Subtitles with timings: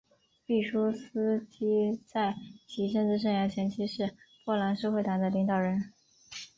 [0.47, 2.33] 毕苏斯基在
[2.65, 5.93] 其政治生涯前期是波兰社会党的领导人。